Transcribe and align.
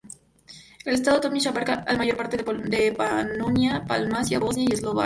El 0.83 0.95
estado 0.95 1.17
de 1.17 1.21
Tomislav 1.21 1.53
abarcaba 1.53 1.85
la 1.91 1.95
mayor 1.99 2.17
parte 2.17 2.35
de 2.35 2.43
Panonia, 2.91 3.83
Dalmacia, 3.87 4.39
Bosnia 4.39 4.65
y 4.67 4.73
Eslavonia. 4.73 4.99